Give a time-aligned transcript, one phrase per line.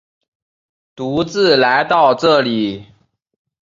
[0.95, 2.85] 独自来到这里